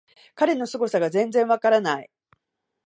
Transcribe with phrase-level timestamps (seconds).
[0.33, 2.09] 彼のすごさが全然わからない